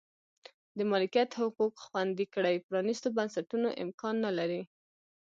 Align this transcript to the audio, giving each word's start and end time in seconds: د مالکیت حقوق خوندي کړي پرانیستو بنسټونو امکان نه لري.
د 0.77 0.79
مالکیت 0.91 1.29
حقوق 1.41 1.73
خوندي 1.85 2.25
کړي 2.33 2.55
پرانیستو 2.67 3.07
بنسټونو 3.17 3.69
امکان 3.83 4.15
نه 4.25 4.31
لري. 4.37 4.61